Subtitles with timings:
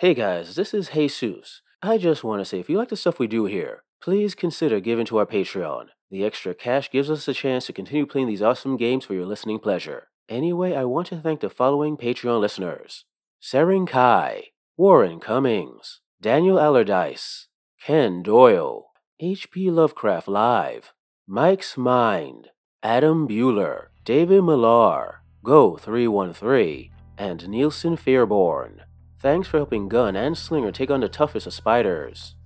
[0.00, 1.60] Hey guys, this is Jesus.
[1.82, 4.80] I just want to say if you like the stuff we do here, please consider
[4.80, 5.88] giving to our Patreon.
[6.10, 9.26] The extra cash gives us a chance to continue playing these awesome games for your
[9.26, 10.08] listening pleasure.
[10.26, 13.04] Anyway, I want to thank the following Patreon listeners
[13.42, 14.44] Seren Kai,
[14.78, 17.48] Warren Cummings, Daniel Allardyce,
[17.84, 18.86] Ken Doyle,
[19.20, 19.70] H.P.
[19.70, 20.94] Lovecraft Live,
[21.28, 22.48] Mike's Mind,
[22.82, 26.88] Adam Bueller, David Millar, Go313,
[27.18, 28.80] and Nielsen Fairborn.
[29.20, 32.36] Thanks for helping Gun and Slinger take on the toughest of spiders.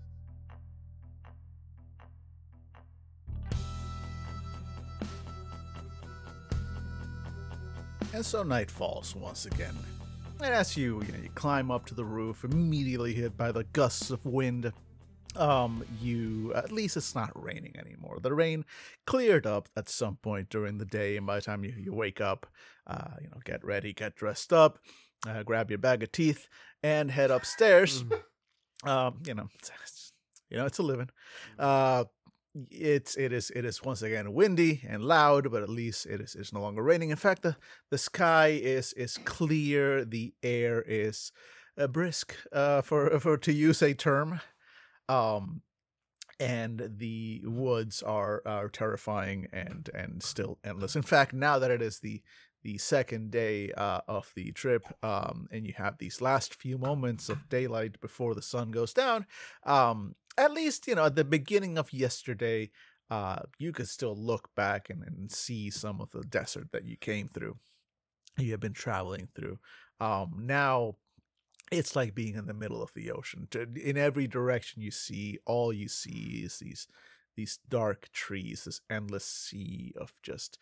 [8.13, 9.77] And so night falls once again.
[10.41, 13.63] And as you, you, know, you climb up to the roof, immediately hit by the
[13.73, 14.73] gusts of wind,
[15.37, 18.19] um, you at least it's not raining anymore.
[18.21, 18.65] The rain
[19.07, 22.21] cleared up at some point during the day, and by the time you, you wake
[22.21, 22.49] up,
[22.87, 24.79] uh, you know, get ready, get dressed up,
[25.27, 26.49] uh, grab your bag of teeth,
[26.83, 28.05] and head upstairs.
[28.85, 29.49] um, you know,
[30.51, 31.11] you know, it's a living.
[31.59, 32.05] Uh,
[32.71, 36.35] it's it is it is once again windy and loud, but at least it is
[36.35, 37.11] it's no longer raining.
[37.11, 37.57] In fact, the
[37.91, 40.05] the sky is is clear.
[40.05, 41.33] The air is
[41.77, 44.41] uh, brisk, uh, for for to use a term.
[45.09, 45.63] Um,
[46.41, 50.97] and the woods are are terrifying and and still endless.
[50.97, 52.23] In fact, now that it is the
[52.65, 57.29] the second day uh, of the trip, um, and you have these last few moments
[57.29, 59.27] of daylight before the sun goes down,
[59.65, 62.71] um, at least you know at the beginning of yesterday,
[63.11, 66.97] uh, you could still look back and, and see some of the desert that you
[66.97, 67.57] came through,
[68.39, 69.59] you have been traveling through.
[70.01, 70.97] Um, now
[71.71, 73.47] it's like being in the middle of the ocean.
[73.77, 76.89] In every direction you see, all you see is these
[77.37, 80.59] these dark trees, this endless sea of just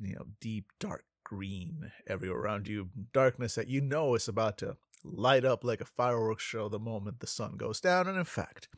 [0.00, 4.76] you know deep dark green everywhere around you, darkness that you know is about to
[5.04, 8.08] light up like a fireworks show the moment the sun goes down.
[8.08, 8.68] And in fact,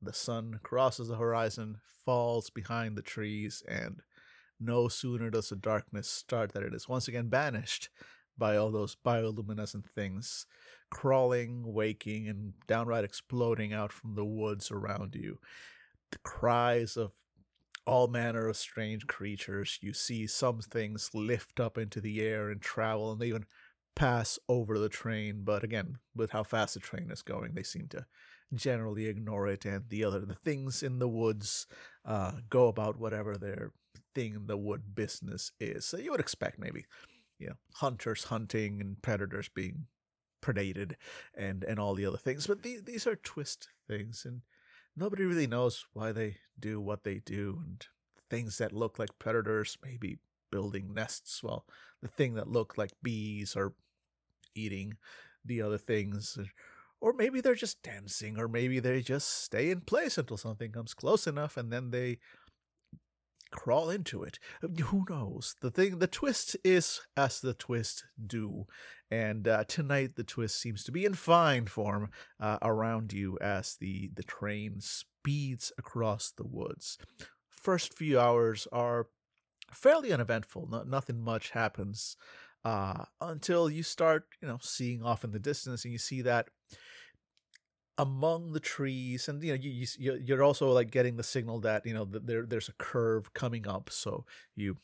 [0.00, 4.02] the sun crosses the horizon, falls behind the trees, and
[4.60, 7.88] no sooner does the darkness start than it is once again banished
[8.38, 10.46] by all those bioluminescent things
[10.88, 15.38] crawling, waking, and downright exploding out from the woods around you.
[16.12, 17.12] The cries of
[17.86, 19.78] all manner of strange creatures.
[19.80, 23.46] You see some things lift up into the air and travel and they even
[23.94, 25.42] pass over the train.
[25.44, 28.06] But again, with how fast the train is going, they seem to
[28.54, 29.64] generally ignore it.
[29.64, 31.66] And the other, the things in the woods,
[32.04, 33.72] uh, go about whatever their
[34.14, 35.84] thing in the wood business is.
[35.84, 36.86] So you would expect maybe,
[37.38, 39.86] you know, hunters hunting and predators being
[40.42, 40.94] predated
[41.36, 44.42] and and all the other things but these, these are twist things and
[44.96, 47.86] nobody really knows why they do what they do and
[48.30, 50.18] things that look like predators maybe
[50.50, 51.64] building nests while
[52.02, 53.74] the thing that look like bees are
[54.54, 54.96] eating
[55.44, 56.38] the other things
[57.00, 60.94] or maybe they're just dancing or maybe they just stay in place until something comes
[60.94, 62.18] close enough and then they
[63.56, 64.38] crawl into it.
[64.60, 65.56] Who knows?
[65.60, 68.66] The thing, the twist is as the twist do,
[69.10, 73.76] and uh, tonight the twist seems to be in fine form uh, around you as
[73.80, 76.98] the the train speeds across the woods.
[77.48, 79.08] First few hours are
[79.72, 80.68] fairly uneventful.
[80.70, 82.16] No, nothing much happens
[82.64, 86.50] uh, until you start, you know, seeing off in the distance, and you see that
[87.98, 91.86] among the trees and you know you, you you're also like getting the signal that
[91.86, 94.24] you know that there there's a curve coming up so
[94.54, 94.76] you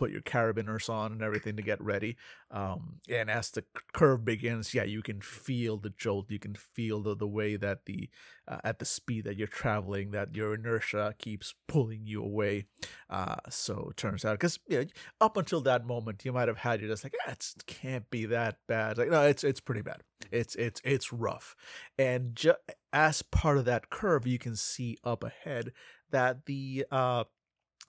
[0.00, 2.16] put your carabiners on and everything to get ready.
[2.50, 6.30] Um, and as the curve begins, yeah, you can feel the jolt.
[6.30, 8.08] You can feel the, the way that the
[8.48, 12.64] uh, at the speed that you're traveling, that your inertia keeps pulling you away.
[13.10, 14.84] Uh, so it turns out because you know,
[15.20, 18.24] up until that moment, you might have had you just like, ah, it can't be
[18.24, 18.96] that bad.
[18.96, 20.00] Like no, it's it's pretty bad.
[20.32, 21.54] It's it's it's rough,
[21.98, 22.54] and ju-
[22.90, 25.72] as part of that curve, you can see up ahead
[26.10, 27.24] that the uh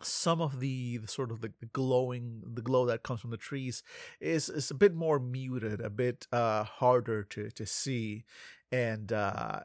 [0.05, 3.37] some of the, the sort of the, the, glowing the glow that comes from the
[3.37, 3.83] trees
[4.19, 8.25] is is a bit more muted a bit uh harder to to see.
[8.71, 9.61] And uh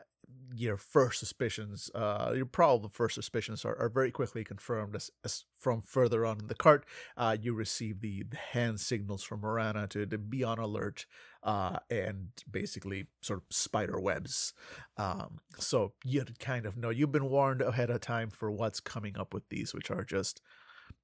[0.54, 5.44] your first suspicions, uh, your probable first suspicions are, are very quickly confirmed as, as
[5.58, 6.84] from further on in the cart,
[7.16, 11.06] uh, you receive the, the hand signals from Morana to, to be on alert,
[11.42, 14.52] uh, and basically sort of spider webs.
[14.96, 19.18] Um, so you kind of know you've been warned ahead of time for what's coming
[19.18, 20.40] up with these, which are just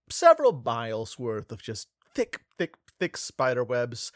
[0.08, 4.12] several miles worth of just thick, thick, thick spider webs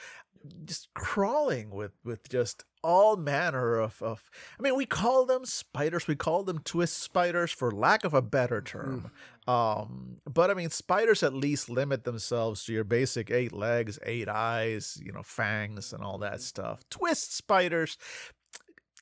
[0.64, 6.06] just crawling with with just all manner of, of I mean we call them spiders
[6.06, 9.11] we call them twist spiders for lack of a better term
[9.49, 9.53] mm.
[9.53, 14.29] um but I mean spiders at least limit themselves to your basic eight legs eight
[14.29, 17.99] eyes you know fangs and all that stuff twist spiders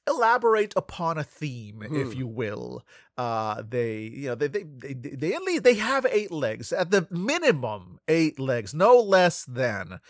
[0.07, 2.19] elaborate upon a theme, if Hmm.
[2.19, 2.85] you will.
[3.17, 6.91] Uh, they, you know, they, they, they, they at least they have eight legs at
[6.91, 10.01] the minimum, eight legs, no less than,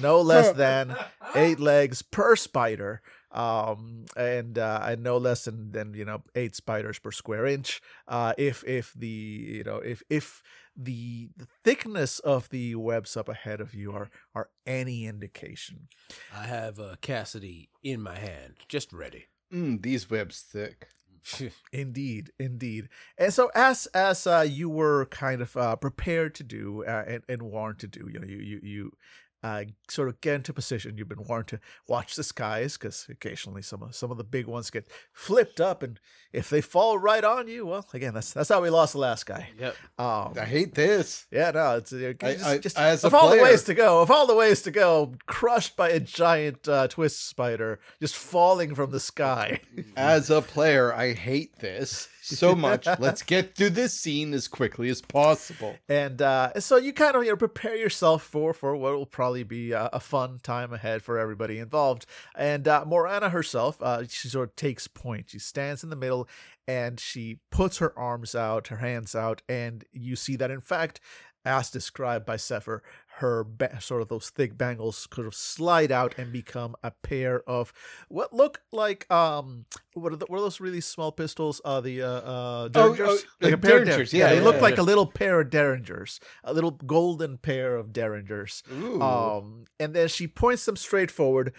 [0.00, 0.96] no less than
[1.34, 3.02] eight legs per spider.
[3.32, 7.80] Um, and uh, and no less than than you know eight spiders per square inch.
[8.06, 10.42] Uh, if if the you know if if
[10.76, 15.88] the, the thickness of the webs up ahead of you are are any indication.
[16.34, 19.26] I have uh, Cassidy in my hand, just ready.
[19.52, 20.88] Mm, these webs thick.
[21.72, 22.88] Indeed, indeed.
[23.16, 27.22] And so, as as uh, you were kind of uh, prepared to do uh, and,
[27.28, 28.92] and warned to do, you know, you you you
[29.42, 30.96] uh, sort of get into position.
[30.96, 34.46] You've been warned to watch the skies because occasionally some of some of the big
[34.46, 35.98] ones get flipped up, and
[36.32, 39.26] if they fall right on you, well, again, that's that's how we lost the last
[39.26, 39.48] guy.
[39.58, 39.76] Yep.
[39.98, 41.26] Um, I hate this.
[41.30, 44.10] yeah, no, it's I- just, I- just as of all the ways to go, of
[44.10, 48.90] all the ways to go, crushed by a giant uh, twist spider just falling from
[48.90, 49.60] the sky.
[49.96, 52.86] As a player, I hate this so much.
[52.98, 55.76] Let's get through this scene as quickly as possible.
[55.88, 59.42] and uh, so you kind of you know prepare yourself for for what will probably
[59.42, 62.06] be a, a fun time ahead for everybody involved.
[62.36, 65.30] And uh, Morana herself, uh, she sort of takes point.
[65.30, 66.28] She stands in the middle
[66.68, 71.00] and she puts her arms out, her hands out, and you see that in fact,
[71.44, 72.80] as described by Sepher,
[73.22, 77.42] her ba- sort of those thick bangles sort of slide out and become a pair
[77.48, 77.72] of
[78.08, 79.64] what look like um
[79.94, 81.60] what are, the, what are those really small pistols?
[81.64, 83.08] Uh, the uh, uh Oh, Derringers?
[83.08, 84.62] oh, like uh, a pair of Derringers, Der- yeah, they yeah, look yeah.
[84.62, 88.62] like a little pair of Derringers, a little golden pair of Derringers.
[88.72, 89.00] Ooh.
[89.00, 91.52] Um, and then she points them straight forward,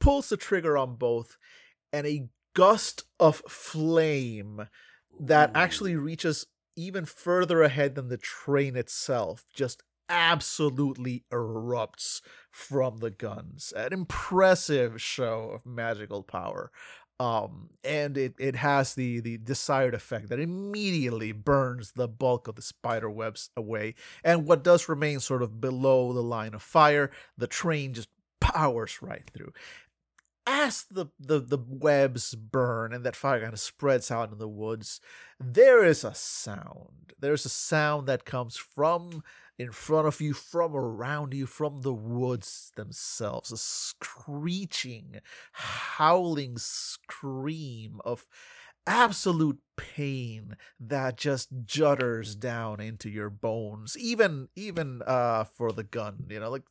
[0.00, 1.36] pulls the trigger on both,
[1.92, 4.68] and a gust of flame
[5.20, 6.46] that actually reaches
[6.76, 12.20] even further ahead than the train itself just absolutely erupts
[12.50, 13.72] from the guns.
[13.76, 16.70] An impressive show of magical power.
[17.20, 22.56] Um, and it, it has the, the desired effect that immediately burns the bulk of
[22.56, 23.94] the spider webs away.
[24.24, 28.08] And what does remain sort of below the line of fire, the train just
[28.40, 29.52] powers right through
[30.46, 34.48] as the, the the webs burn and that fire kind of spreads out in the
[34.48, 35.00] woods,
[35.40, 37.14] there is a sound.
[37.18, 39.22] There's a sound that comes from
[39.58, 43.52] in front of you, from around you, from the woods themselves.
[43.52, 45.20] A screeching,
[45.52, 48.26] howling scream of
[48.86, 56.22] absolute pain that just judders down into your bones even even uh for the gun
[56.28, 56.64] you know like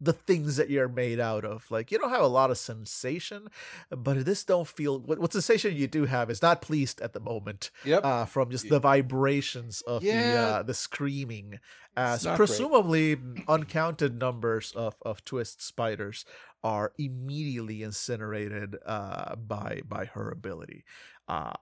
[0.00, 1.70] the things that you're made out of.
[1.70, 3.48] Like you don't have a lot of sensation,
[3.90, 7.20] but this don't feel what, what sensation you do have is not pleased at the
[7.20, 8.04] moment yep.
[8.04, 11.58] uh, from just the vibrations of the uh, the screaming,
[11.96, 12.46] as not great.
[12.46, 13.16] presumably
[13.48, 16.24] uncounted numbers of of twist spiders
[16.62, 20.84] are immediately incinerated uh, by by her ability.
[21.28, 21.52] Uh,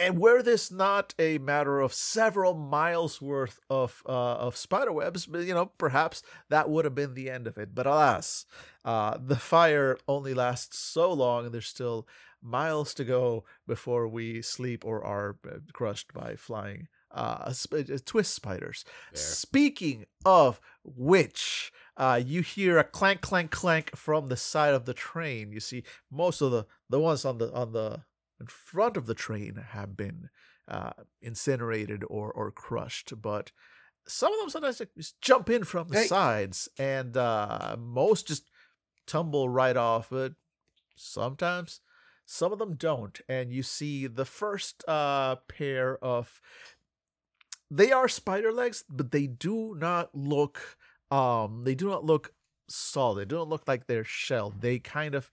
[0.00, 5.26] and were this not a matter of several miles worth of uh, of spider webs,
[5.26, 7.74] but, you know, perhaps that would have been the end of it.
[7.74, 8.46] But alas,
[8.84, 12.08] uh, the fire only lasts so long, and there's still
[12.42, 18.34] miles to go before we sleep or are uh, crushed by flying uh, uh, twist
[18.34, 18.84] spiders.
[19.12, 19.22] Fair.
[19.22, 24.94] Speaking of which, uh, you hear a clank, clank, clank from the side of the
[24.94, 25.52] train.
[25.52, 28.02] You see, most of the the ones on the on the
[28.40, 30.30] in front of the train have been
[30.68, 33.52] uh, incinerated or or crushed, but
[34.06, 36.06] some of them sometimes just jump in from the Hey.
[36.06, 38.44] sides, and uh, most just
[39.06, 40.08] tumble right off.
[40.10, 40.34] But
[40.96, 41.80] sometimes
[42.26, 46.40] some of them don't, and you see the first uh, pair of
[47.70, 50.76] they are spider legs, but they do not look
[51.10, 52.32] um they do not look
[52.68, 53.28] solid.
[53.28, 54.60] They don't look like they're shelled.
[54.60, 55.30] They kind of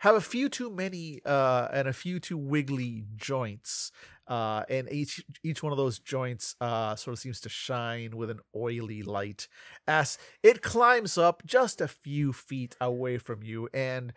[0.00, 3.92] have a few too many uh and a few too wiggly joints.
[4.28, 8.30] Uh and each each one of those joints uh sort of seems to shine with
[8.30, 9.48] an oily light
[9.88, 14.12] as it climbs up just a few feet away from you and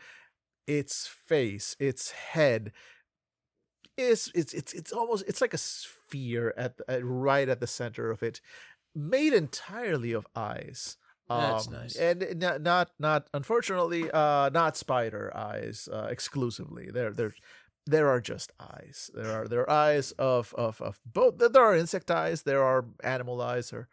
[0.68, 2.72] its face, its head
[3.98, 8.10] is it's it's it's almost it's like a sphere at, at right at the center
[8.10, 8.42] of it,
[8.96, 10.98] made entirely of eyes.
[11.30, 11.96] That's Um, nice.
[11.96, 16.90] and not not not unfortunately uh not spider eyes uh, exclusively.
[16.92, 17.34] There there
[17.86, 19.10] there are just eyes.
[19.14, 21.38] There are there are eyes of of of both.
[21.38, 22.44] There are insect eyes.
[22.44, 23.72] There are animal eyes.
[23.74, 23.88] Or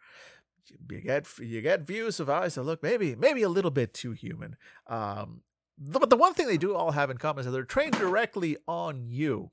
[0.89, 4.11] you get you get views of eyes that look maybe maybe a little bit too
[4.11, 4.55] human.
[4.87, 5.41] Um,
[5.77, 7.93] the, but the one thing they do all have in common is that they're trained
[7.97, 9.51] directly on you.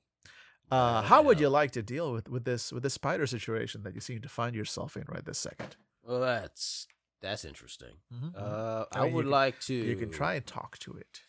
[0.71, 3.95] Uh, how would you like to deal with, with this with this spider situation that
[3.95, 5.75] you seem to find yourself in right this second?
[6.03, 6.87] Well, that's
[7.21, 7.95] that's interesting.
[8.13, 8.41] Mhm, mhm.
[8.41, 9.73] Uh, I I mean, would can- like to.
[9.73, 11.21] You can try and talk to it.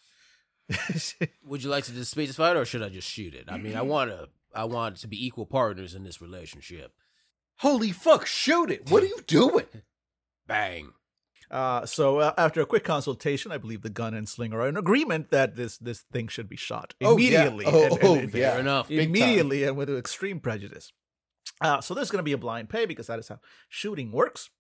[1.44, 3.47] Would you like to displace this fight, or should I just shoot it?
[3.49, 4.28] I mean, I want to.
[4.54, 6.92] I want to be equal partners in this relationship.
[7.59, 8.90] Holy fuck, shoot it.
[8.90, 9.66] What are you doing?
[10.47, 10.92] Bang.
[11.50, 14.76] Uh, so uh, after a quick consultation, I believe the gun and slinger are in
[14.76, 17.42] agreement that this this thing should be shot Oh, yeah.
[17.47, 17.64] immediately.
[17.66, 18.59] Oh, and- and- oh, and- yeah.
[18.59, 18.88] Enough.
[18.88, 19.09] Big time.
[19.09, 20.92] immediately and with extreme prejudice.
[21.61, 24.50] Uh, so there's going to be a blind pay because that is how shooting works.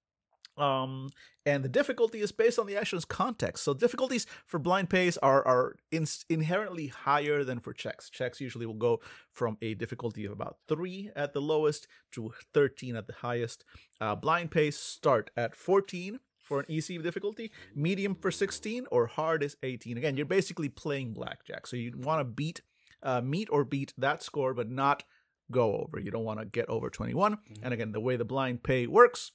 [0.60, 1.10] Um,
[1.46, 3.64] and the difficulty is based on the action's context.
[3.64, 8.10] So difficulties for blind pays are are in, inherently higher than for checks.
[8.10, 9.00] Checks usually will go
[9.32, 13.64] from a difficulty of about three at the lowest to 13 at the highest.
[14.00, 19.42] Uh, blind pays start at 14 for an easy difficulty, medium for 16, or hard
[19.42, 19.96] is 18.
[19.96, 22.60] Again, you're basically playing blackjack, so you want to beat,
[23.04, 25.04] uh, meet or beat that score, but not
[25.50, 26.00] go over.
[26.00, 27.38] You don't want to get over 21.
[27.62, 29.32] And again, the way the blind pay works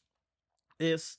[0.79, 1.17] is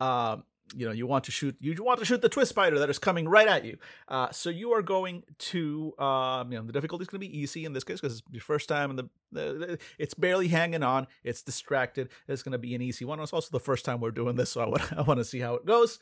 [0.00, 2.90] um you know you want to shoot you want to shoot the twist spider that
[2.90, 3.78] is coming right at you.
[4.08, 7.38] Uh so you are going to um you know the difficulty is going to be
[7.38, 10.82] easy in this case because it's your first time and the, the, it's barely hanging
[10.82, 13.20] on it's distracted it's going to be an easy one.
[13.20, 15.40] It's also the first time we're doing this so i want i want to see
[15.40, 15.98] how it goes.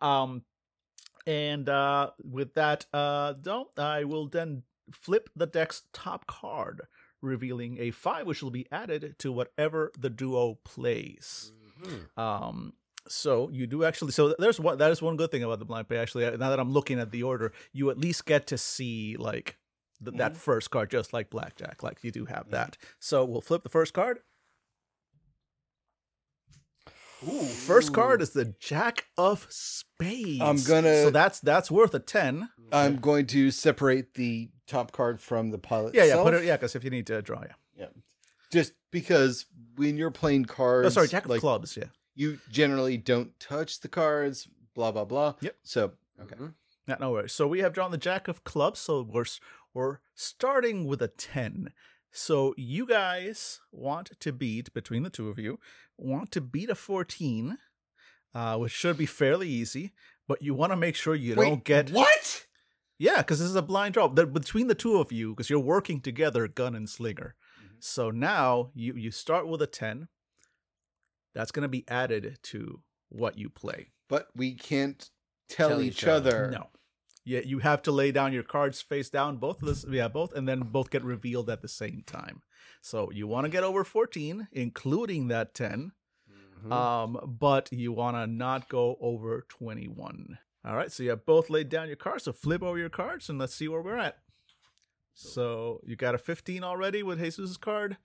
[0.00, 0.42] Um
[1.26, 6.82] and uh with that uh don't i will then flip the deck's top card
[7.22, 11.52] revealing a five which will be added to whatever the duo plays
[11.84, 12.18] Mhm.
[12.18, 12.72] um,
[13.08, 14.12] so you do actually.
[14.12, 14.78] So there's one.
[14.78, 15.98] That is one good thing about the blind pay.
[15.98, 19.58] Actually, now that I'm looking at the order, you at least get to see like
[20.04, 21.82] th- that first card, just like blackjack.
[21.82, 22.76] Like you do have that.
[23.00, 24.20] So we'll flip the first card.
[27.26, 30.42] Ooh, first card is the Jack of Spades.
[30.42, 32.50] I'm gonna- So that's that's worth a ten.
[32.72, 36.02] I'm going to separate the top card from the pile Yeah, yeah.
[36.04, 36.24] itself.
[36.26, 36.44] Put it.
[36.44, 37.54] Yeah, because if you need to draw, yeah.
[37.76, 37.86] Yeah.
[38.54, 39.46] Just because
[39.76, 41.76] when you're playing cards, Oh, sorry, Jack of like, Clubs.
[41.76, 41.88] Yeah.
[42.14, 45.34] you generally don't touch the cards, blah blah blah.
[45.40, 45.56] Yep.
[45.62, 45.92] So
[46.22, 46.36] okay.
[46.36, 46.54] Mhm.
[46.86, 47.32] Yeah, no worries.
[47.32, 48.78] So we have drawn the Jack of Clubs.
[48.80, 49.24] So we're
[49.74, 51.72] we're starting with a ten.
[52.12, 55.58] So you guys want to beat between the two of you
[55.98, 57.58] want to beat a fourteen,
[58.34, 59.92] uh, which should be fairly easy.
[60.28, 62.46] But you want to make sure you Wait, don't get what?
[62.98, 64.08] yeah, because this is a blind draw.
[64.08, 67.34] The, between the two of you, because you're working together, gun and slinger.
[67.84, 68.00] Mm-hmm.
[68.02, 70.08] So now you you start with a ten.
[71.34, 73.88] That's going to be added to what you play.
[74.08, 75.10] But we can't
[75.48, 76.44] tell, Tell each each other.
[76.46, 76.50] other.
[76.52, 76.66] No.
[77.26, 80.34] Yeah, you have to lay down your cards face down, both of this, yeah, both,
[80.34, 82.42] and then both get revealed at the same time.
[82.82, 85.92] So you want to get over 14, including that 10,
[86.62, 86.70] Mhm.
[86.70, 90.38] um, but you want to not go over 21.
[90.66, 92.24] All right, so you have both laid down your cards.
[92.24, 94.18] So flip over your cards and let's see where we're at.
[95.14, 97.96] So you got a 15 already with Jesus' card.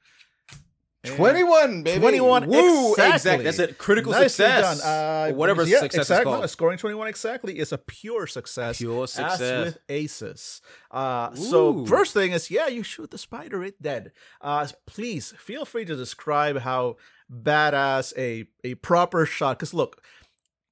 [1.04, 1.98] And- 21, baby.
[2.00, 2.92] 21 Woo!
[2.92, 3.14] exactly.
[3.14, 4.82] Exact- That's a critical Nicely success.
[4.82, 5.32] done.
[5.32, 6.34] Uh, whatever yeah, success exactly.
[6.34, 6.50] is called.
[6.50, 8.80] Scoring 21 exactly is a pure success.
[8.80, 9.66] Pure As success.
[9.66, 10.62] with aces.
[10.92, 14.12] Uh, so first thing is, yeah, you shoot the spider, it dead.
[14.42, 16.98] Uh, please feel free to describe how
[17.32, 19.58] badass a a proper shot.
[19.58, 20.04] Because look,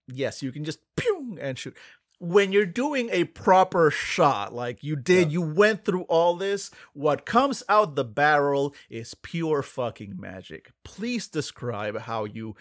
[0.09, 1.75] yes, you can just pew and shoot.
[2.19, 6.71] When you're doing a proper shot, like you did, you went through all this.
[6.93, 10.71] What comes out the barrel is pure fucking magic.
[10.83, 12.55] Please describe how you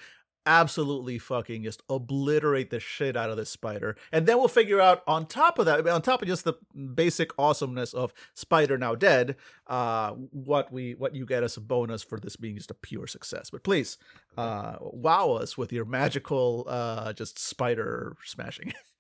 [0.46, 3.96] absolutely fucking just obliterate the shit out of this spider.
[4.12, 6.54] And then we'll figure out on top of that, on top of just the
[6.94, 9.36] basic awesomeness of Spider Now Dead,
[9.66, 13.06] uh, what we what you get as a bonus for this being just a pure
[13.06, 13.50] success.
[13.50, 13.98] But please,
[14.38, 18.72] uh, wow us with your magical uh just spider smashing.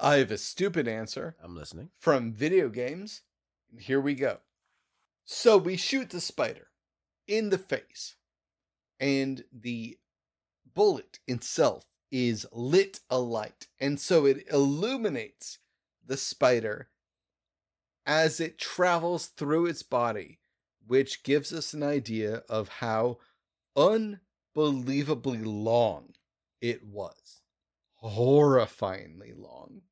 [0.00, 1.90] I have a stupid answer I'm listening.
[1.98, 3.22] from video games.
[3.78, 4.38] Here we go.
[5.24, 6.68] So we shoot the spider
[7.26, 8.16] in the face,
[9.00, 9.98] and the
[10.74, 15.58] bullet itself is lit alight, and so it illuminates
[16.04, 16.88] the spider
[18.06, 20.38] as it travels through its body,
[20.86, 23.18] which gives us an idea of how
[23.74, 26.14] unbelievably long
[26.60, 27.40] it was.
[28.02, 29.82] Horrifyingly long.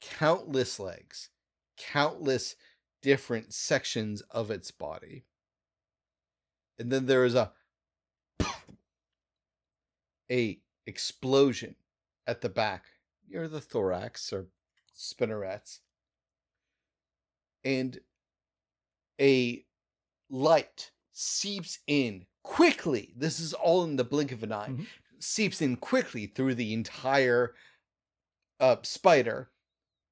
[0.00, 1.28] Countless legs,
[1.76, 2.56] countless
[3.02, 5.24] different sections of its body.
[6.78, 7.52] And then there is a
[10.30, 11.76] a explosion
[12.26, 12.84] at the back
[13.28, 14.46] near the thorax or
[14.96, 15.80] spinnerets.
[17.62, 18.00] And
[19.20, 19.64] a
[20.30, 23.12] light seeps in quickly.
[23.16, 24.68] This is all in the blink of an eye.
[24.68, 24.86] Mhm.
[25.20, 27.54] Seeps in quickly through the entire
[28.58, 29.50] uh, spider,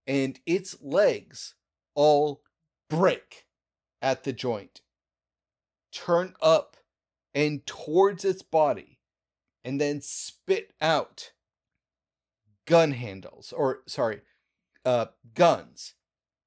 [0.07, 1.55] and its legs
[1.95, 2.43] all
[2.89, 3.47] break
[4.01, 4.81] at the joint,
[5.93, 6.77] turn up
[7.35, 8.99] and towards its body,
[9.65, 11.33] and then spit out
[12.67, 14.21] gun handles, or sorry,
[14.85, 15.95] uh, guns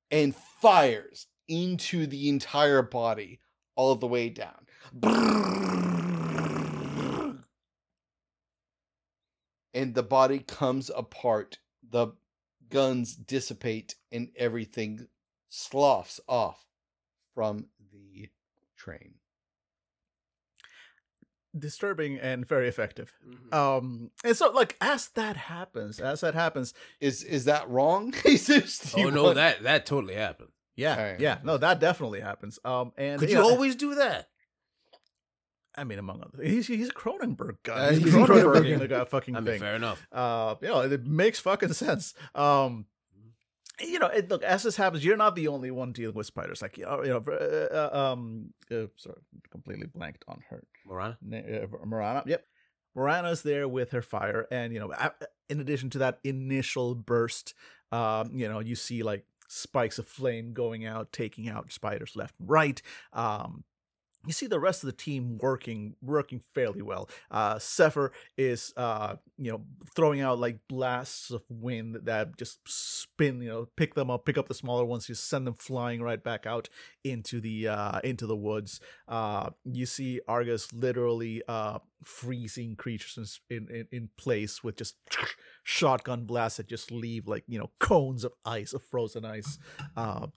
[0.10, 3.40] and fires into the entire body
[3.76, 4.68] all the way down.
[9.74, 11.60] And the body comes apart.
[11.88, 12.14] The
[12.70, 15.08] guns dissipate and everything
[15.50, 16.66] sloughs off
[17.34, 18.30] from the
[18.78, 19.16] train.
[21.58, 23.12] Disturbing and very effective.
[23.28, 23.54] Mhm.
[23.54, 28.14] Um, and so like as that happens, as that happens, Is is that wrong?
[28.26, 30.52] Jesus, oh you no, want- that that totally happened.
[30.78, 31.20] yeah, Alright.
[31.20, 32.58] yeah, no, that definitely happens.
[32.64, 34.30] Um, and Could you you know, always do that?
[35.76, 37.74] I mean, among other, he's he's a Cronenberg guy.
[37.88, 38.90] Uh, he's he's Cronenberg Cronenberg.
[38.90, 39.60] the fucking I mean, thing.
[39.62, 40.06] fair enough.
[40.12, 42.86] uh you know it makes fucking sense um
[43.80, 46.62] you know it, look as this happens you're not the only one dealing with spiders
[46.62, 47.32] like you know, uh,
[47.74, 49.16] uh, um uh, sorry
[49.50, 51.18] completely blanked on her Morana?
[51.22, 52.24] Na- uh, Morana.
[52.28, 52.46] yep
[52.94, 54.94] Morana's there with her fire and you know
[55.50, 57.54] in addition to that initial burst
[57.92, 62.36] um you know you see like spikes of flame going out taking out spiders left
[62.40, 62.82] and right
[63.14, 63.64] um
[64.26, 67.10] you see the rest of the team working working fairly well.
[67.30, 69.62] Uh Sepher is uh you know
[69.96, 74.38] throwing out like blasts of wind that just spin, you know, pick them up, pick
[74.38, 76.70] up the smaller ones, just send them flying right back out
[77.04, 78.80] into the uh into the woods.
[79.08, 84.96] Uh you see Argus literally uh freezing creatures in in, in place with just
[85.64, 89.58] shotgun blasts that just leave like, you know, cones of ice, of frozen ice.
[89.96, 90.28] Uh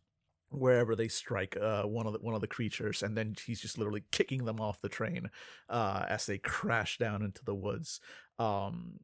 [0.54, 3.78] wherever they strike uh, one of the one of the creatures, and then he's just
[3.78, 5.30] literally kicking them off the train
[5.68, 8.00] uh, as they crash down into the woods.
[8.38, 9.00] Um,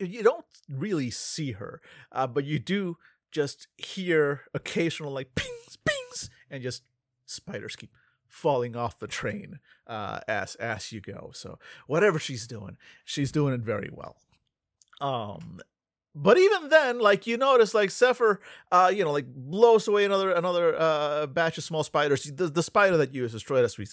[0.00, 1.80] you don't really see her,
[2.12, 2.96] uh, but you do
[3.32, 6.82] just hear occasional like pings, pings, and just
[7.26, 7.90] spiders keep
[8.28, 11.30] falling off the train uh, as as you go.
[11.34, 14.16] So whatever she's doing, she's doing it very well.
[15.00, 15.60] Um,
[16.18, 18.38] but even then, like you notice, like Sepher,
[18.72, 22.24] uh, you know, like blows away another another uh batch of small spiders.
[22.24, 23.86] The, the spider that you destroyed, as we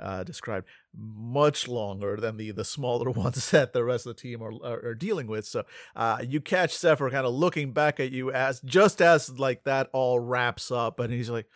[0.00, 4.42] uh, described, much longer than the the smaller ones that the rest of the team
[4.42, 5.46] are are, are dealing with.
[5.46, 9.62] So, uh, you catch Sepher kind of looking back at you as just as like
[9.62, 11.46] that all wraps up, and he's like,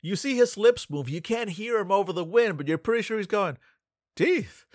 [0.00, 1.08] you see his lips move.
[1.08, 3.58] You can't hear him over the wind, but you're pretty sure he's going
[4.14, 4.66] teeth.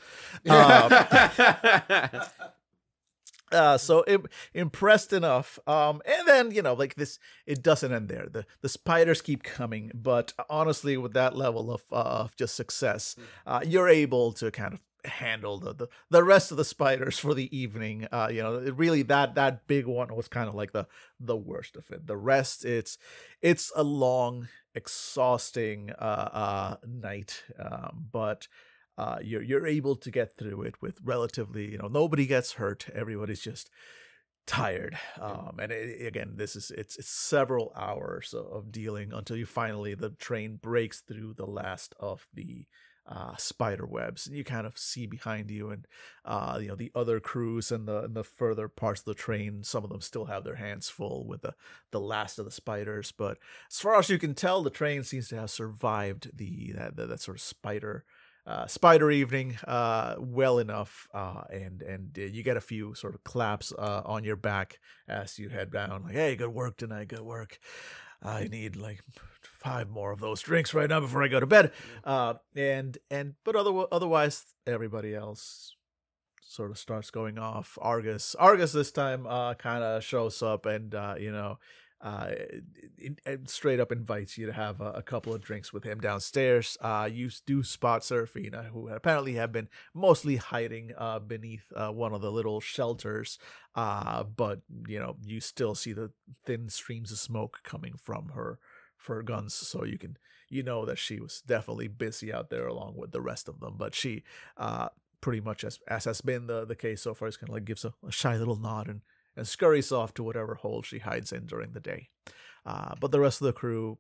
[0.50, 0.92] Um,
[3.52, 8.10] uh so im- impressed enough um and then you know like this it doesn't end
[8.10, 8.28] there.
[8.30, 13.16] The the spiders keep coming but honestly with that level of uh, of just success
[13.46, 17.34] uh you're able to kind of handle the, the the rest of the spiders for
[17.34, 20.74] the evening uh you know it really that that big one was kind of like
[20.74, 20.86] the
[21.20, 22.06] the worst of it.
[22.08, 22.98] The rest it's
[23.42, 28.48] it's a long exhausting uh uh night um but
[28.98, 32.88] uh, you're you're able to get through it with relatively you know nobody gets hurt.
[32.94, 33.70] Everybody's just
[34.46, 34.98] tired.
[35.20, 39.94] Um and it, again this is it's, it's several hours of, dealing until you finally
[39.94, 42.66] the train breaks through the last of the
[43.10, 45.86] uh, spider webs and you kind of see behind you and
[46.26, 49.64] uh, you know the other crews and the and the further parts of the train
[49.64, 51.54] some of them still have their hands full with the
[51.92, 53.14] the last of the spiders.
[53.14, 53.38] But
[53.72, 57.08] as far as you can tell the train seems to have survived the that, that,
[57.08, 58.04] that sort of spider
[58.48, 63.14] uh, spider evening uh, well enough uh, and and uh, you get a few sort
[63.14, 67.10] of claps uh, on your back as you head down like hey good work tonight
[67.10, 67.60] good work.
[68.24, 69.02] I need like
[69.42, 71.72] five more of those drinks right now before i go to bed.
[72.04, 75.76] Uh, and and but other, otherwise everybody else
[76.42, 77.78] sort of starts going off.
[77.82, 81.60] Argus argus this time uh, kind of shows up and uh, you know
[82.00, 82.30] uh,
[82.98, 86.00] it, it straight up invites you to have a, a couple of drinks with him
[86.00, 86.78] downstairs.
[86.80, 92.14] Uh, you do spot Serafina, who apparently have been mostly hiding uh, beneath uh, one
[92.14, 93.40] of the little shelters.
[93.76, 96.12] Uh, but you know, you still see the
[96.46, 98.60] thin streams of smoke coming from her
[98.96, 100.18] for guns, so you can
[100.50, 103.76] you know that she was definitely busy out there along with the rest of them.
[103.78, 104.24] But she,
[104.56, 107.56] uh, pretty much as as has been the the case so far, is kind of
[107.56, 109.02] like gives a, a shy little nod and
[109.38, 112.10] and scurries off to whatever hole she hides in during the day.
[112.66, 113.98] Uh, but the rest of the crew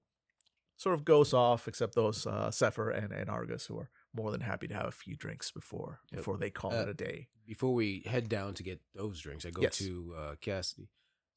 [0.75, 4.41] sort of goes off, except those uh, Sepher and, and Argus, who are more than
[4.41, 6.17] happy to have a few drinks before Yep.
[6.19, 7.29] before they call Uh, it a day.
[7.45, 9.77] Before we head down to get those drinks, I go Yes.
[9.77, 10.89] to uh, Cassidy.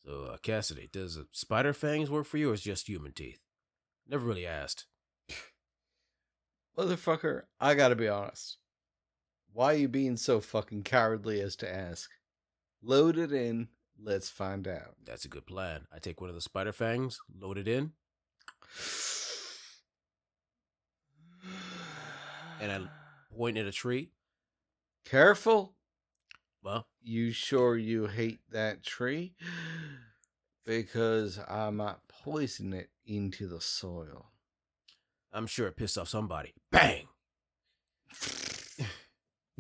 [0.05, 3.41] So, uh, Cassidy, does uh, spider fangs work for you or is just human teeth?
[4.09, 4.87] Never really asked.
[6.79, 8.57] Motherfucker, I gotta be honest.
[9.53, 12.11] Why are you being so fucking cowardly as to ask?
[12.83, 13.69] Load it in,
[14.03, 14.95] let's find out.
[15.05, 15.87] That's a good plan.
[15.95, 17.93] I take one of the spider fangs, load it in,
[22.61, 22.81] and I
[23.37, 24.11] point at a tree.
[25.05, 25.75] Careful.
[26.63, 29.35] Well, You sure you hate that tree?
[30.67, 34.27] Because I might poison it into the soil.
[35.33, 36.53] I'm sure it pissed off somebody.
[36.71, 37.07] Bang!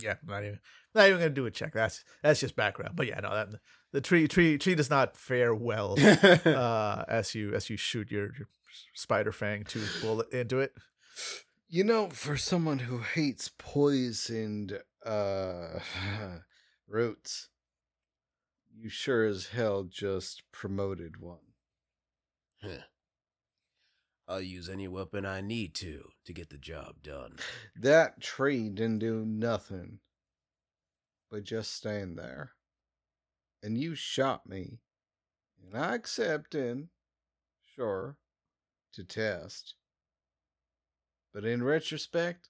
[0.03, 0.59] Yeah, not even
[0.95, 1.73] not even gonna do a check.
[1.73, 2.97] That's that's just background.
[2.97, 3.49] But yeah, no, that
[3.93, 8.27] the tree tree tree does not fare well uh, as you as you shoot your,
[8.37, 8.49] your
[8.95, 10.73] spider fang tooth bullet into it.
[11.69, 15.81] You know, for someone who hates poisoned uh
[16.89, 17.49] roots,
[18.77, 21.39] you sure as hell just promoted one.
[22.63, 22.85] Huh.
[24.31, 27.37] I'll use any weapon I need to to get the job done.
[27.75, 29.99] That tree didn't do nothing
[31.31, 32.53] but just stand there.
[33.62, 34.79] And you shot me.
[35.62, 36.88] And I accepted,
[37.75, 38.16] sure,
[38.93, 39.75] to test.
[41.35, 42.49] But in retrospect,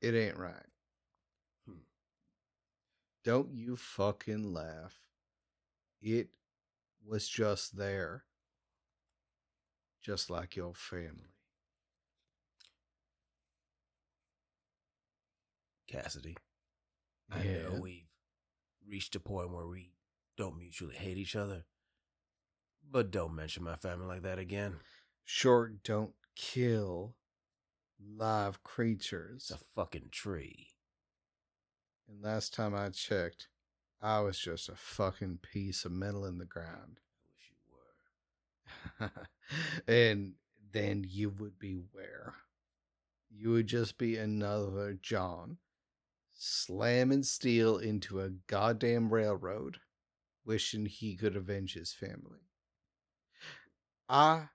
[0.00, 0.54] it ain't right.
[1.66, 1.82] Hmm.
[3.24, 5.00] Don't you fucking laugh.
[6.00, 6.28] It
[7.04, 8.24] was just there.
[10.02, 11.34] Just like your family.
[15.86, 16.36] Cassidy,
[17.30, 17.62] I Yeah.
[17.68, 18.08] know we've
[18.86, 19.92] reached a point where we
[20.36, 21.64] don't mutually hate each other,
[22.88, 24.80] but don't mention my family like that again.
[25.24, 27.16] Sure, don't kill
[27.98, 29.50] live creatures.
[29.50, 30.68] It's a fucking tree.
[32.08, 33.48] And last time I checked,
[34.00, 37.00] I was just a fucking piece of metal in the ground.
[37.00, 38.69] I wish you were.
[39.88, 40.34] and
[40.72, 42.34] then you would be where?
[43.30, 45.58] You would just be another John
[46.34, 49.80] slamming steel into a goddamn railroad,
[50.44, 52.40] wishing he could avenge his family.
[54.10, 54.50] I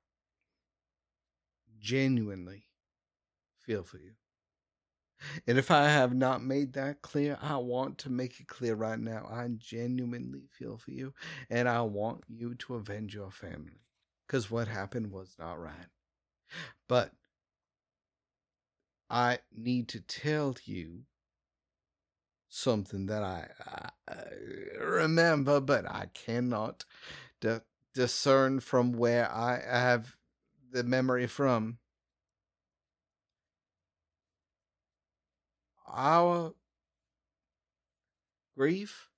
[1.79, 2.65] genuinely
[3.59, 4.13] feel for you.
[5.47, 8.99] And if I have not made that clear, I want to make it clear right
[8.99, 9.25] now.
[9.29, 11.13] I genuinely feel for you,
[11.49, 13.84] and I want you to avenge your family
[14.25, 15.89] because what happened was not right.
[16.87, 17.11] But
[19.09, 21.03] I need to tell you
[22.49, 23.47] something that I,
[24.07, 26.85] I, remember, but I cannot
[27.41, 27.61] di-
[27.93, 30.15] discern from where I have
[30.71, 31.79] the memory from.
[35.87, 36.53] Our
[38.57, 39.09] grief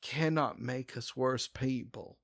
[0.00, 2.18] cannot make us worse people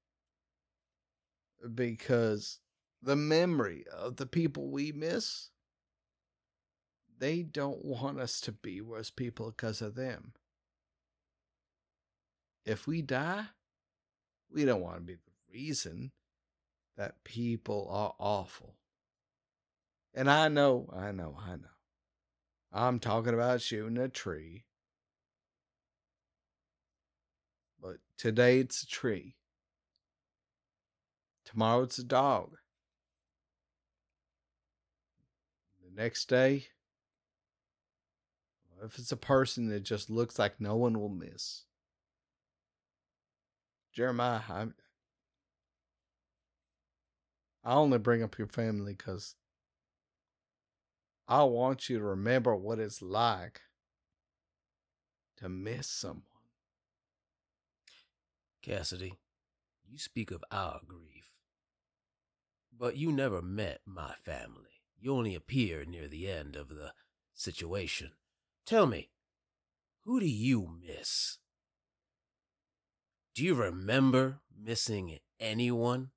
[1.74, 2.60] because
[3.02, 5.50] the memory of the people we miss
[7.18, 10.32] they don't want us to be worse people because of them.
[12.64, 13.46] If we die
[14.50, 16.12] we don't want to be the reason
[16.96, 18.76] that people are awful.
[20.14, 21.68] And i know i know i know.
[22.72, 24.64] I'm talking about shooting a tree.
[27.80, 29.37] But today it's a tree
[31.48, 32.56] Tomorrow it's a dog.
[35.82, 36.66] The next day,
[38.84, 41.64] if it's a person that just looks like no one will miss?
[43.94, 44.66] Jeremiah, I,
[47.64, 49.34] I only bring up your family because
[51.26, 53.62] I want you to remember what it's like
[55.38, 56.24] to miss someone.
[58.60, 59.14] Cassidy,
[59.90, 61.17] you speak of our grief.
[62.78, 64.82] But you never met my family.
[65.00, 66.92] You only appear near the end of the
[67.34, 68.12] situation.
[68.64, 69.10] Tell me,
[70.04, 71.38] who do you miss?
[73.34, 76.10] Do you remember missing anyone?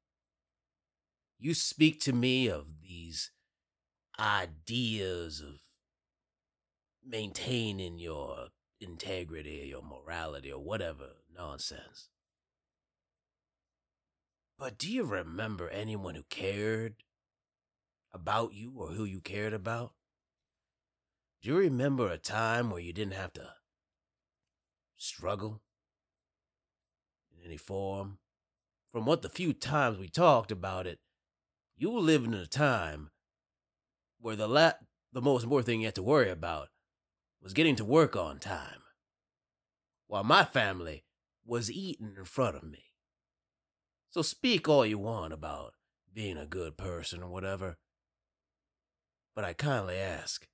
[1.39, 3.31] You speak to me of these
[4.19, 5.61] ideas of
[7.03, 12.10] maintaining your integrity or your morality or whatever nonsense.
[14.61, 16.97] But do you remember anyone who cared
[18.13, 19.93] about you or who you cared about?
[21.41, 23.55] Do you remember a time where you didn't have to
[24.97, 25.63] struggle
[27.35, 28.19] in any form?
[28.91, 30.99] From what the few times we talked about it,
[31.75, 33.09] you were living in a time
[34.19, 34.73] where the la-
[35.11, 36.69] the most important thing you had to worry about
[37.41, 38.83] was getting to work on time,
[40.05, 41.03] while my family
[41.43, 42.90] was eating in front of me.
[44.11, 45.73] So speak all you want about
[46.13, 47.77] being a good person or whatever.
[49.33, 50.49] But I kindly ask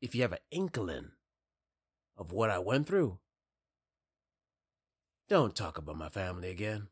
[0.00, 1.10] if you have an inkling
[2.16, 3.18] of what I went through.
[5.28, 6.88] Don't talk about my family again.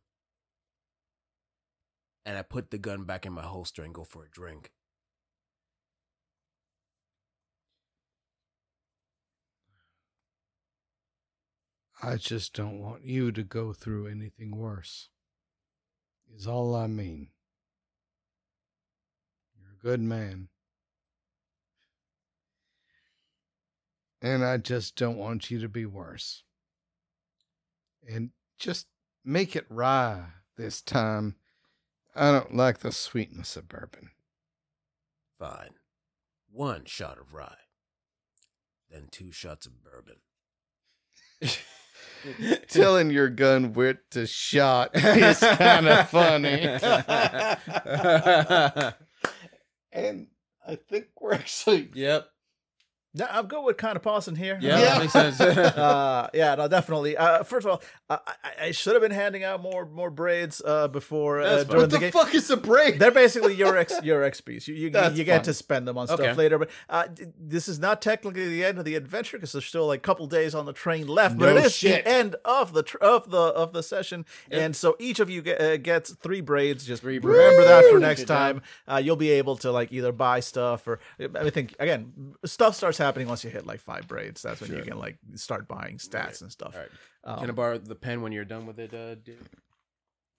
[2.27, 4.70] And I put the gun back in my holster and go for a drink.
[12.03, 15.09] I just don't want you to go through anything worse.
[16.36, 17.28] Is all I mean.
[19.56, 20.48] You're a good man.
[24.20, 26.42] And I just don't want you to be worse.
[28.08, 28.86] And just
[29.24, 30.24] make it rye
[30.56, 31.36] this time.
[32.16, 34.10] I don't like the sweetness of bourbon.
[35.38, 35.74] Fine.
[36.50, 37.56] One shot of rye.
[38.90, 40.16] Then two shots of bourbon.
[42.68, 46.60] Telling your gun wit to shot is kind of funny.
[49.92, 50.28] and
[50.66, 52.28] I think we're actually yep.
[53.16, 54.59] Yeah, I'm good with kind of pausing here.
[54.61, 54.85] Yeah, Yeah.
[54.87, 55.40] that makes sense.
[55.40, 57.16] uh, yeah, no, definitely.
[57.16, 60.61] Uh, first of all, uh, I, I should have been handing out more more braids
[60.64, 62.11] uh, before uh, during what the the game.
[62.12, 62.98] fuck is a break?
[62.98, 64.66] They're basically your ex your XPs.
[64.66, 64.90] You you, you
[65.24, 65.42] get fine.
[65.44, 66.35] to spend them on stuff Okay.
[66.35, 66.59] later.
[66.59, 69.87] But uh, d- this is not technically the end of the adventure because there's still
[69.87, 71.37] like a couple days on the train left.
[71.37, 72.05] No But it is shit.
[72.05, 74.61] the end of the tr- of the of the session, Yep.
[74.61, 76.85] and so each of you get, uh, gets three braids.
[76.85, 78.61] Just Three remember that for next time.
[78.88, 80.98] Uh, you'll be able to like either buy stuff or
[81.38, 84.42] I think again stuff starts happening once you hit like five braids.
[84.42, 86.40] That's when you can like start buying stats Right.
[86.42, 86.74] and stuff.
[86.74, 86.90] All right.
[87.24, 89.38] Um, Can I borrow the pen when you're done with it, uh, dude?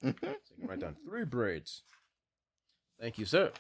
[0.04, 0.19] Mhm.
[0.21, 1.84] So you write down three braids.
[2.99, 3.51] Thank you, sir.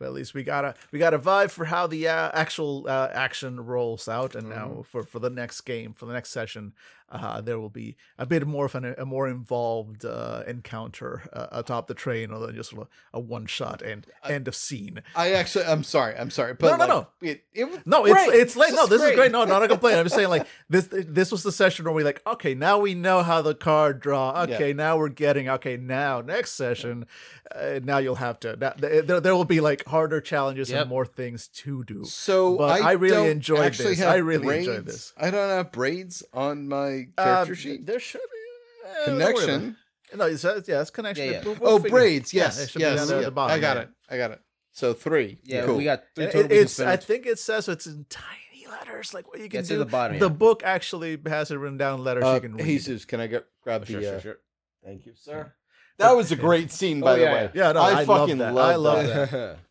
[0.00, 2.86] But at least we got a we got a vibe for how the uh, actual
[2.88, 6.72] uh, action rolls out, and now for for the next game, for the next session,
[7.12, 11.48] uh, there will be a bit more of an, a more involved uh, encounter uh,
[11.52, 15.02] atop the train, other than just a, a one shot and end of scene.
[15.14, 16.88] I actually, I'm sorry, I'm sorry, but No, no, like,
[17.22, 17.28] no.
[17.28, 18.28] It, it was No, great.
[18.28, 18.72] it's it's late.
[18.72, 19.16] No, this is great.
[19.16, 19.32] great.
[19.32, 19.98] No, not a complaint.
[19.98, 22.94] I'm just saying like this this was the session where we like okay now we
[22.94, 24.46] know how the card draw.
[24.48, 24.54] Yeah.
[24.54, 27.06] Okay, now we're getting okay now next session.
[27.54, 30.80] Uh, now you'll have to now, there, there will be like harder challenges Yep.
[30.82, 32.04] and more things to do.
[32.04, 33.98] So But I, I really don't enjoyed actually this.
[34.00, 35.12] have I really enjoyed this.
[35.16, 37.86] I don't have braids on my character Um, sheet.
[37.86, 39.76] There should be uh, don't worry about Connection.
[40.16, 41.26] No, it's, uh, yeah, it's connection.
[41.26, 41.42] Yeah, yeah.
[41.44, 42.34] We'll- we'll Oh, figure- braids.
[42.34, 42.98] Yeah, Yes, it be yes.
[42.98, 43.82] down there at the bottom, I got yeah.
[43.84, 43.88] it.
[44.10, 44.40] I got it.
[44.72, 45.38] So three.
[45.44, 45.76] Yeah, cool.
[45.76, 46.48] we got three It- total.
[46.48, 46.72] we it's.
[46.72, 49.74] spend I think it says it's in tiny letters, like what you can It's do.
[49.74, 50.32] in the bottom, The yeah.
[50.32, 52.64] book actually has it written down in letters Uh, you can read.
[52.66, 53.92] Jesus, can I get grab Oh, the?
[53.92, 54.38] sure, uh, sure, sure.
[54.84, 55.52] Thank you, sir.
[55.98, 57.50] That was a great scene, by Oh, the way.
[57.54, 58.54] Yeah, no, I, I, fucking love that.
[58.54, 59.30] love I love that.
[59.30, 59.58] that.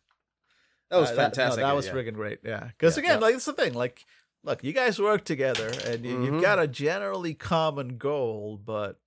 [0.90, 1.60] that was Uh, fantastic.
[1.62, 1.92] no, that was yeah.
[1.92, 2.38] freaking great.
[2.44, 3.26] Yeah, because Yeah, again, yeah.
[3.26, 3.74] like it's the thing.
[3.74, 4.04] Like,
[4.42, 6.24] look, you guys work together, and you, Mhm.
[6.26, 8.98] you've got a generally common goal, but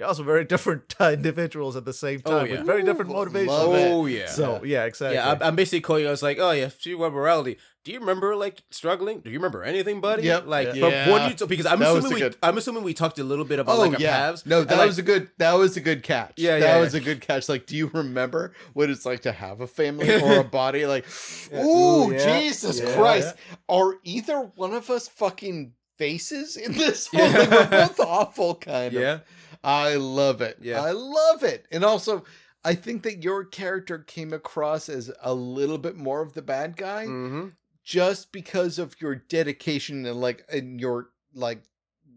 [0.00, 2.56] you're also very different uh, individuals at the same Oh, time yeah.
[2.56, 3.52] with very different motivations.
[3.52, 4.26] Oh yeah.
[4.26, 5.16] So yeah, exactly.
[5.16, 6.08] Yeah, I'm, I'm basically calling you.
[6.08, 7.58] I was like, "Oh yeah, see what morality?
[7.84, 9.20] Do you remember like struggling?
[9.20, 10.22] Do you remember anything, buddy?
[10.24, 10.46] Yep.
[10.46, 11.04] Like Yeah.
[11.04, 13.44] from what you because I'm That assuming we good- I'm assuming we talked a little
[13.44, 14.46] bit about Oh like our yeah, paths.
[14.46, 15.28] no, and, that like, was a good.
[15.38, 16.32] That was a good catch.
[16.36, 17.48] Yeah, that yeah, was a good catch.
[17.50, 20.86] Like, do you remember what it's like to have a family or a body?
[20.86, 21.04] Like,
[21.52, 21.62] Yeah.
[21.64, 22.40] ooh, Ooh, yeah.
[22.40, 22.94] Jesus Yeah.
[22.94, 23.34] Christ,
[23.68, 27.06] are either one of us fucking faces in this?
[27.08, 27.32] Whole Yeah.
[27.32, 27.50] thing?
[27.50, 29.00] We're both awful, kind of.
[29.02, 29.18] yeah.
[29.62, 30.58] I love it.
[30.60, 30.80] Yeah.
[30.82, 31.66] I love it.
[31.70, 32.24] And also,
[32.64, 36.76] I think that your character came across as a little bit more of the bad
[36.76, 37.48] guy Mm-hmm.
[37.84, 41.62] just because of your dedication and like and your like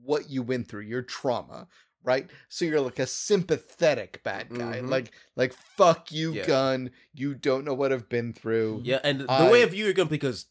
[0.03, 1.67] what you went through, your trauma,
[2.03, 2.29] right?
[2.49, 4.81] So you're like a sympathetic bad guy.
[4.81, 4.89] Mhm.
[4.89, 6.45] Like like fuck you, Yeah.
[6.45, 6.91] gun.
[7.13, 8.81] You don't know what I've been through.
[8.83, 10.45] Yeah, and the I- way of you going because,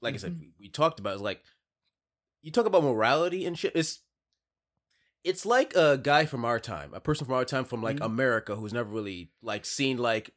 [0.00, 0.40] like I said, Mm-hmm.
[0.58, 1.42] we, we talked about is like,
[2.42, 3.72] you talk about morality and shit.
[3.74, 4.00] It's
[5.24, 8.04] it's like a guy from our time, a person from our time from like Mm-hmm.
[8.04, 8.12] Mhm.
[8.12, 10.32] America who's never really like seen like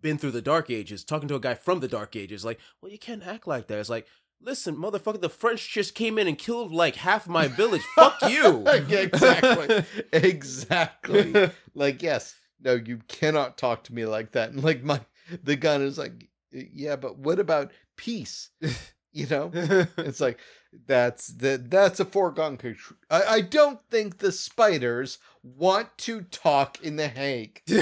[0.00, 2.90] been through the dark ages, talking to a guy from the dark ages, like, well,
[2.92, 3.78] you can't act like that.
[3.78, 4.06] It's like,
[4.40, 7.82] listen, motherfucker, the French just came in and killed like half my village.
[7.96, 8.62] Fuck you.
[8.64, 9.84] Yeah, exactly.
[10.12, 11.50] exactly.
[11.74, 14.50] like, yes, no, you cannot talk to me like that.
[14.50, 15.00] And like my
[15.42, 18.50] the gun is like, yeah, but what about peace?
[19.10, 19.50] You know?
[19.96, 20.38] It's like
[20.86, 22.96] that's the that's a foregone conclusion.
[23.10, 27.62] I, I don't think the spiders want to talk in the Hague.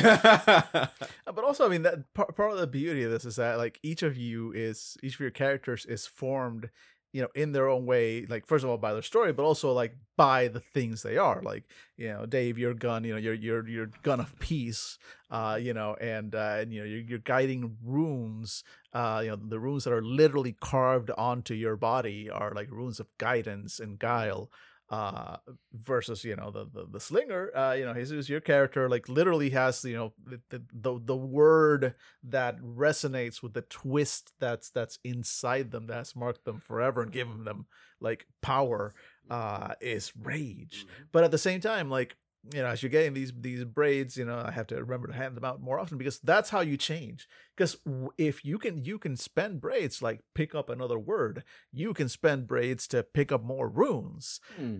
[1.27, 3.59] Uh, but also i mean that part, part of the beauty of this is that
[3.59, 6.70] like each of you is each of your characters is formed
[7.12, 9.73] you know in their own way like first of all by their story but also
[9.73, 11.64] like by the things they are like
[11.97, 14.99] you know dave your gun you know your your your gun of peace
[15.31, 19.37] uh you know and uh and you know you're, you're guiding runes uh you know
[19.37, 23.99] the runes that are literally carved onto your body are like runes of guidance and
[23.99, 24.51] guile
[24.88, 25.37] uh
[25.72, 29.51] versus you know the the, the slinger uh you know jesus your character like literally
[29.51, 35.72] has you know the, the the word that resonates with the twist that's that's inside
[35.72, 37.66] them that's marked them forever and given them
[38.01, 38.94] like power
[39.31, 40.87] uh is rage.
[41.12, 42.16] But at the same time like
[42.55, 45.15] you know, as you're getting these these braids, you know, I have to remember to
[45.15, 47.29] hand them out more often because that's how you change.
[47.57, 47.77] Because
[48.19, 52.47] if you can you can spend braids like pick up another word, you can spend
[52.47, 54.41] braids to pick up more runes.
[54.57, 54.79] Hmm.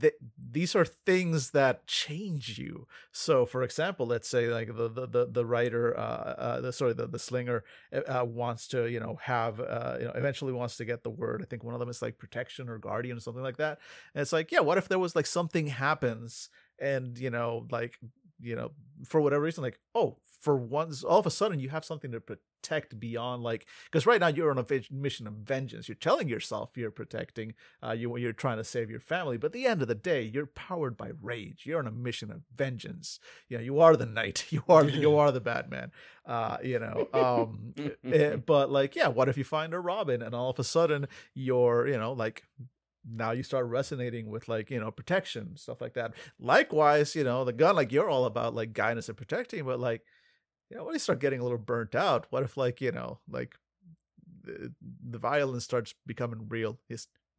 [0.00, 2.86] Th- these are things that change you.
[3.12, 6.92] So, for example, let's say like the the the, the writer, uh, uh, the sorry,
[6.92, 10.84] the the slinger uh, wants to you know have uh, you know eventually wants to
[10.84, 11.42] get the word.
[11.42, 13.78] I think one of them is like protection or guardian or something like that.
[14.14, 17.98] And it's like, yeah, what if there was like something happens and you know like
[18.40, 18.70] you know
[19.04, 22.20] for whatever reason like oh for once all of a sudden you have something to
[22.20, 25.88] protect beyond like because right now you're on a mission of vengeance.
[25.88, 29.52] You're telling yourself you're protecting uh you you're trying to save your family but at
[29.52, 31.62] the end of the day you're powered by rage.
[31.64, 33.18] You're on a mission of vengeance.
[33.48, 34.46] You know you are the knight.
[34.58, 35.92] You are you are the batman
[36.26, 37.74] uh you know um
[38.12, 41.06] eh, but like yeah what if you find a robin and all of a sudden
[41.34, 42.44] you're you know like
[43.08, 46.14] now you start resonating with like you know protection stuff like that.
[46.38, 50.02] Likewise you know the gun like you're all about like guidance and protecting but like
[50.70, 52.26] you know when you start getting a little burnt out?
[52.30, 53.54] What if like you know like
[54.42, 54.72] the,
[55.10, 56.78] the violence starts becoming real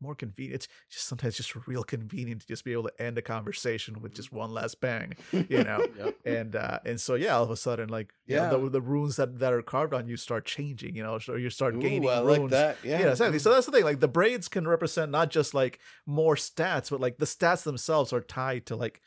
[0.02, 3.22] more convenient it's just sometimes just real convenient to just be able to end a
[3.22, 6.16] conversation with just one last bang you know Yep.
[6.26, 8.50] and uh and so yeah all of a sudden like you know, Yeah.
[8.58, 11.50] the, the runes that that are carved on you start changing you know or you
[11.50, 12.78] start gaining Ooh, I runes like that.
[12.84, 13.00] Yeah.
[13.00, 13.40] yeah, exactly.
[13.40, 13.84] So that's the thing.
[13.84, 18.14] Like the braids can represent not just like more stats, but like the stats themselves
[18.14, 19.02] are tied to like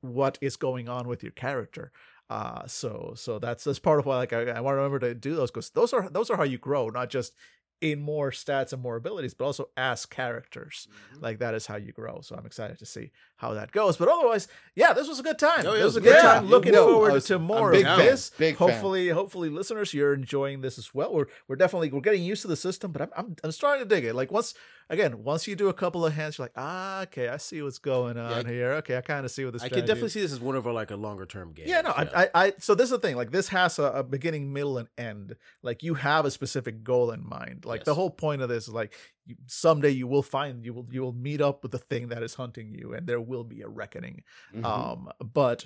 [0.00, 1.90] what is going on with your character.
[2.30, 5.14] Uh so so that's that's part of why like I, I want to remember to
[5.14, 7.32] do those because those are those are how you grow, not just
[7.80, 10.88] in more stats and more abilities, but also as characters.
[11.12, 11.24] Mm-hmm.
[11.24, 12.20] Like that is how you grow.
[12.22, 13.96] So I'm excited to see how that goes.
[13.96, 15.66] But otherwise, yeah, this was a good time.
[15.66, 16.46] Oh, yeah, this was a good was time.
[16.46, 18.06] Looking I forward was- to more big of fan.
[18.06, 18.30] this.
[18.38, 18.68] Big fan.
[18.70, 21.12] hopefully, hopefully, listeners, you're enjoying this as well.
[21.12, 23.94] We're we're definitely we're getting used to the system, but I'm I'm, I'm starting to
[23.94, 24.14] dig it.
[24.14, 24.54] Like once
[24.88, 27.78] again, once you do a couple of hands, you're like, ah, okay, I see what's
[27.78, 28.72] going on I- here.
[28.74, 29.62] Okay, I kind of see what this.
[29.62, 29.66] Is.
[29.66, 31.66] I can definitely see this as one of our like a longer term game.
[31.68, 33.16] Yeah, no, I, I, I, so this is the thing.
[33.16, 35.36] Like, this has a, a beginning, middle, and end.
[35.62, 37.64] Like, you have a specific goal in mind.
[37.64, 38.94] Like, the whole point of this is like,
[39.26, 42.22] you, someday you will find, you will, you will meet up with the thing that
[42.22, 44.22] is hunting you, and there will be a reckoning.
[44.54, 44.64] Mhm.
[44.64, 45.64] Um, but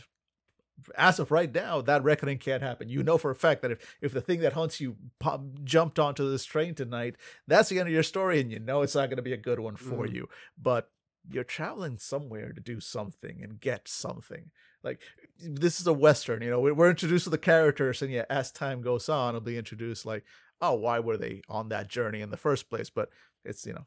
[0.97, 2.89] as of right now, that reckoning can't happen.
[2.89, 5.99] You know for a fact that if if the thing that hunts you pop, jumped
[5.99, 9.09] onto this train tonight, that's the end of your story, and you know it's not
[9.09, 10.15] going to be a good one for Mhm.
[10.15, 10.29] you.
[10.57, 10.91] But
[11.31, 14.51] you're traveling somewhere to do something and get something.
[14.83, 15.01] Like
[15.39, 16.61] this is a western, you know.
[16.61, 20.07] we- We're introduced to the characters, and yeah, as time goes on, it'll be introduced
[20.07, 20.25] like,
[20.61, 22.89] oh, why were they on that journey in the first place?
[22.91, 23.11] But
[23.45, 23.87] it's you know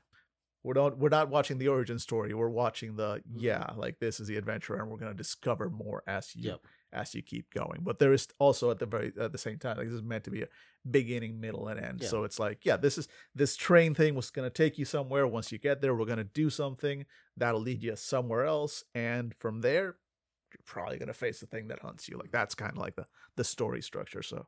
[0.63, 4.27] we're not we're not watching the origin story we're watching the yeah like this is
[4.27, 6.61] the adventure and we're going to discover more as you Yep.
[6.93, 9.77] As you keep going but there is also at the very at the same time
[9.77, 10.47] like this is meant to be a
[10.89, 11.99] beginning middle and end.
[12.01, 12.07] Yeah.
[12.07, 15.27] so it's like yeah this is this train thing was going to take you somewhere.
[15.27, 17.05] Once you get there we're going to do something
[17.37, 18.83] that'll lead you somewhere else.
[18.95, 19.97] And from there
[20.51, 22.17] you're probably going to face the thing that hunts you.
[22.17, 24.23] Like that's kind of like the the story structure.
[24.23, 24.47] So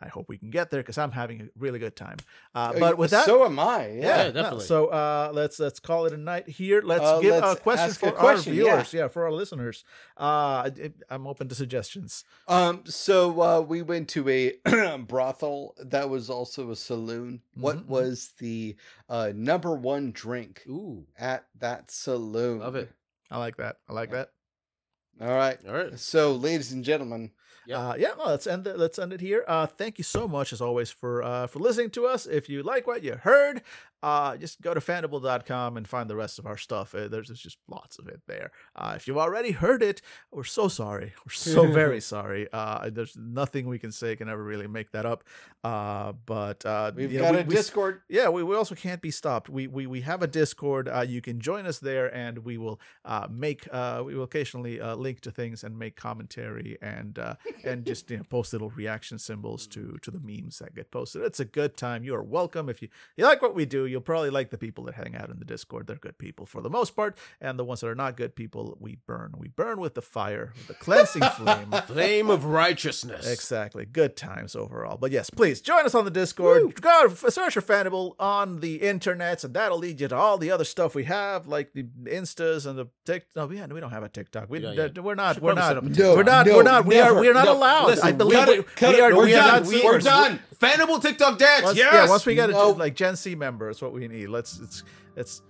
[0.00, 2.16] i hope we can get there because i'm having a really good time
[2.54, 3.88] uh, Uh, but with that so am I.
[3.88, 4.16] yeah, Yeah.
[4.16, 4.64] Yeah, no, definitely.
[4.66, 6.80] So uh, let's let's call it a night here.
[6.82, 8.92] Let's Uh, give let's a question for a question, our viewers.
[8.94, 9.08] Yeah.
[9.08, 9.84] for our listeners.
[10.18, 12.24] Uh, I- I'm open to suggestions.
[12.48, 12.82] Um.
[12.86, 14.42] So uh, we went to a
[15.06, 17.42] brothel that was also a saloon.
[17.54, 17.88] What Mhm, mhm.
[17.88, 18.76] was the
[19.08, 22.60] uh, number one drink Ooh, at that saloon?
[22.60, 22.90] love it.
[23.30, 23.76] I like that.
[23.88, 24.30] I like that.
[25.20, 25.58] All right.
[25.66, 25.98] All right.
[25.98, 27.30] So, ladies and gentlemen,
[27.66, 27.78] Yeah.
[27.78, 28.10] Uh, yeah.
[28.16, 28.78] No, let's end it.
[28.78, 29.44] Let's end it here.
[29.48, 32.26] Uh, thank you so much as always for uh, for listening to us.
[32.26, 33.62] If you like what you heard,
[34.04, 36.94] uh, just go to fandible.com and find the rest of our stuff.
[36.94, 38.50] Uh, there's, there's just lots of it there.
[38.76, 41.12] Uh, if you've already heard it, we're so sorry.
[41.24, 42.46] We're so very sorry.
[42.52, 45.24] Uh, there's nothing we can say can ever really make that up.
[45.62, 48.02] Uh, but uh, we've you know, got we- a we Discord.
[48.08, 51.22] yeah we, we also can't be stopped we we, we have a discord uh, you
[51.22, 55.20] can join us there and we will uh, make uh, we will occasionally uh, link
[55.22, 59.66] to things and make commentary and uh, and just you know post little reaction symbols
[59.68, 62.82] to to the memes that get posted it's a good time you are welcome if
[62.82, 65.38] you you like what we do you'll probably like the people that hang out in
[65.38, 68.16] the discord they're good people for the most part and the ones that are not
[68.16, 72.44] good people we burn we burn with the fire with the cleansing flame Flame of
[72.44, 73.30] righteousness.
[73.30, 73.84] Exactly.
[73.84, 74.96] Good times overall.
[74.96, 76.80] But yes, please join us on the Discord.
[76.80, 80.50] Go f- search for Fandible on the internets, and that'll lead you to all the
[80.50, 83.26] other stuff we have, like the Instas and the Tik.
[83.36, 84.48] No, we, we don't have a TikTok.
[84.50, 85.00] We, yeah, yeah.
[85.00, 85.40] We're not.
[85.40, 85.68] We're not.
[85.68, 86.46] set up a No, we're not.
[86.46, 86.86] no, we're not.
[86.86, 87.16] We never.
[87.16, 87.20] are.
[87.20, 87.86] We are not No, allowed.
[87.88, 89.02] listen, I believe cut we, it, cut we it.
[89.02, 89.16] are.
[89.16, 89.62] We're we are done.
[89.62, 89.72] not.
[89.72, 90.40] We- we're done.
[90.58, 91.64] Fandible TikTok dance.
[91.64, 91.92] Once, yes.
[91.92, 92.08] Yeah.
[92.08, 92.70] Once we get No.
[92.70, 94.28] a like Gen Z member, that's what we need.
[94.28, 94.58] Let's.
[94.58, 94.82] It's.
[95.16, 95.42] It's.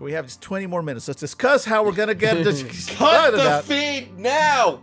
[0.00, 1.08] We have just 20 more minutes.
[1.08, 2.88] Let's discuss how we're gonna get this.
[2.96, 3.64] Cut the that.
[3.64, 4.80] feed now.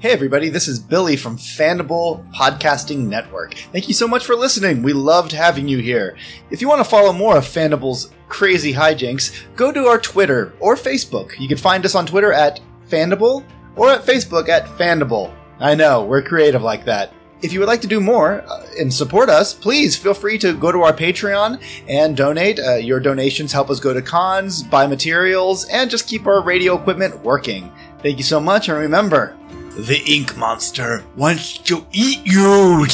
[0.00, 3.54] Hey everybody, this is Billy from Fandible Podcasting Network.
[3.72, 4.82] Thank you so much for listening.
[4.82, 6.16] We loved having you here.
[6.50, 10.74] If you want to follow more of Fandible's crazy hijinks, go to our Twitter or
[10.74, 11.38] Facebook.
[11.38, 13.44] You can find us on Twitter at Fandible
[13.76, 15.32] or at Facebook at Fandible.
[15.60, 17.12] I know, we're creative like that.
[17.42, 20.54] If you would like to do more uh, and support us, please feel free to
[20.54, 22.60] go to our Patreon and donate.
[22.60, 26.78] Uh, your donations help us go to cons, buy materials, and just keep our radio
[26.78, 27.72] equipment working.
[27.98, 29.36] Thank you so much, and remember,
[29.76, 32.86] the ink monster wants to eat you.